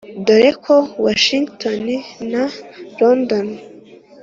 dore 0.25 0.51
ko 0.63 0.75
washington 1.05 1.85
na 2.31 2.43
london 2.99 3.47